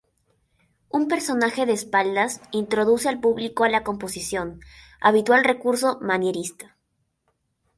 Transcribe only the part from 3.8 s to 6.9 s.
composición, habitual recurso manierista.